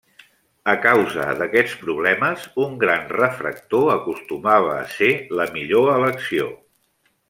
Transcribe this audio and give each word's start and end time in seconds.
A 0.71 0.73
causa 0.85 1.27
d'aquests 1.41 1.75
problemes, 1.81 2.47
un 2.65 2.75
gran 2.85 3.07
refractor 3.19 3.95
acostumava 3.99 4.75
a 4.81 4.91
ser 4.99 5.15
la 5.41 5.51
millor 5.57 5.97
elecció. 5.99 6.55